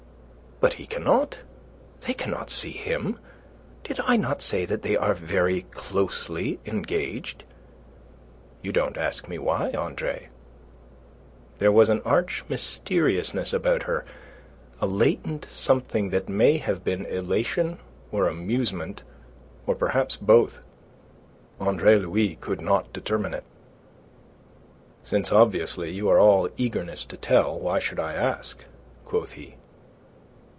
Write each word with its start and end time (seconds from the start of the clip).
"But 0.63 0.73
he 0.73 0.85
cannot. 0.85 1.39
They 2.05 2.13
cannot 2.13 2.51
see 2.51 2.69
him. 2.69 3.17
Did 3.83 3.99
I 3.99 4.15
not 4.15 4.43
say 4.43 4.63
that 4.65 4.83
they 4.83 4.95
are 4.95 5.15
very 5.15 5.63
closely 5.63 6.59
engaged? 6.67 7.43
You 8.61 8.71
don't 8.71 8.95
ask 8.95 9.27
me 9.27 9.39
why, 9.39 9.71
Andre." 9.71 10.27
There 11.57 11.71
was 11.71 11.89
an 11.89 12.03
arch 12.05 12.43
mysteriousness 12.47 13.53
about 13.53 13.81
her, 13.83 14.05
a 14.79 14.85
latent 14.85 15.45
something 15.45 16.11
that 16.11 16.29
may 16.29 16.57
have 16.57 16.83
been 16.83 17.07
elation 17.07 17.79
or 18.11 18.27
amusement, 18.27 19.01
or 19.65 19.73
perhaps 19.73 20.15
both. 20.15 20.59
Andre 21.59 21.97
Louis 21.97 22.35
could 22.39 22.61
not 22.61 22.93
determine 22.93 23.33
it. 23.33 23.45
"Since 25.01 25.31
obviously 25.31 25.89
you 25.89 26.07
are 26.07 26.19
all 26.19 26.49
eagerness 26.55 27.03
to 27.07 27.17
tell, 27.17 27.59
why 27.59 27.79
should 27.79 27.99
I 27.99 28.13
ask?" 28.13 28.63
quoth 29.05 29.31
he. 29.31 29.55